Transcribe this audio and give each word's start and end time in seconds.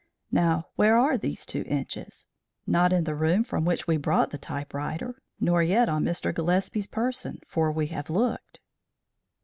Now 0.31 0.65
where 0.77 0.97
are 0.97 1.15
these 1.15 1.45
two 1.45 1.61
inches? 1.67 2.25
Not 2.65 2.91
in 2.91 3.03
the 3.03 3.13
room 3.13 3.43
from 3.43 3.65
which 3.65 3.85
we 3.85 3.97
brought 3.97 4.31
the 4.31 4.39
typewriter, 4.39 5.21
nor 5.39 5.61
yet 5.61 5.89
on 5.89 6.03
Mr. 6.03 6.33
Gillespie's 6.33 6.87
person, 6.87 7.39
for 7.47 7.71
we 7.71 7.85
have 7.89 8.09
looked." 8.09 8.59